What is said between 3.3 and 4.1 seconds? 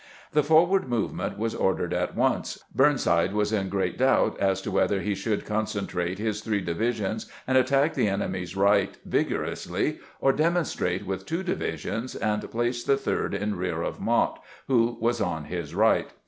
was in great